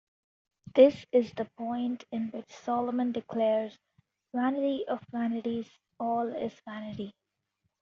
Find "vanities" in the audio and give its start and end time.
5.11-5.69